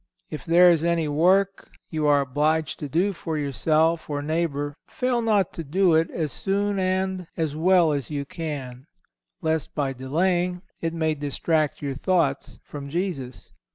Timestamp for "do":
2.89-3.13, 5.63-5.93